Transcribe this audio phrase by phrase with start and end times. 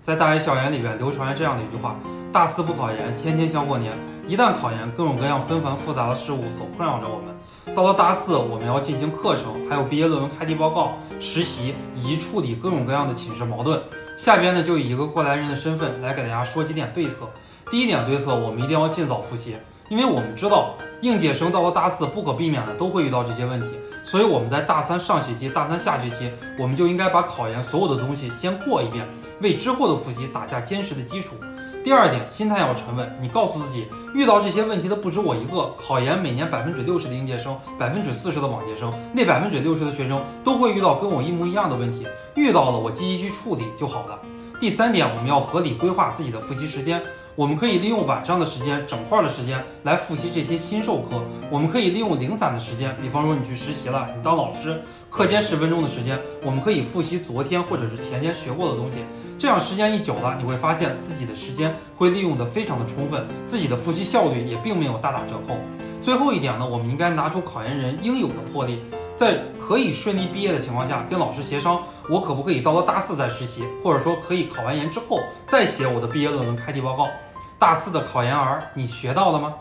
[0.00, 1.94] 在大学校园里边流传着这样的一句话：
[2.32, 3.92] 大四不考研，天天像过年；
[4.26, 7.74] 一旦考研，各种各样纷繁复杂的事物所困扰着我们。
[7.76, 13.78] 到了大四，我们要进行课程，还有毕业论文开题报告、实习，以及处理各种各样的寝室矛盾。
[14.16, 17.28] 下边呢，就以一个过来人的身份来给大家说几点对策。
[17.70, 19.54] 第一点对策，我们一定要尽早复习，
[19.90, 23.68] 因为我们知道应届生到了大四，不可避免的都会遇到这些问题，
[24.04, 29.06] 所以我们在大三上学期、大三下学期，我们就应该把考研所有的东西先过一遍，
[29.40, 31.36] 为之后的复习打下坚实的基础。
[31.82, 35.74] 第二点，心态要沉稳，你告诉自己，遇到这些问题的不止我一个。
[35.78, 44.18] 考研每年百分之六十的应届生，百分之四十的往届生，那百分之六十的学生都会遇到跟我一模一样的问题，遇到了我积极去处理就好了。
[44.60, 47.00] 第三点，我们要合理规划自己的复习时间。
[47.34, 51.22] 我们可以利用晚上的时间、整块的时间来复习这些新授课。
[51.50, 54.78] 我们可以利用零散的时间，比方说你去实习了，你当老师，
[55.08, 58.98] 课间十分钟的时间，我们可以复习昨天或者是前天学过的东西。
[59.38, 65.56] 这样时间一久了，你会发现自己的时间会利用的非常的充分，自己的复习效率也并没有大打折扣。
[66.02, 68.82] 最后一点呢，我们应该拿出考研人应有的魄力。
[69.20, 77.06] 在可以顺利毕业的情况下，跟老师协商，我可不可以到了大四再实习，或者说可以考完研之后再写我的毕业论文开题报告。
[77.58, 79.54] 大四的考研儿，你学到了吗？